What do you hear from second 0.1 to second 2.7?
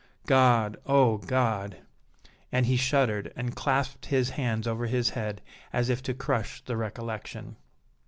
God! oh! God!" and